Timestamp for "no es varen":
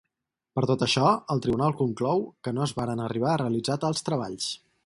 2.59-3.07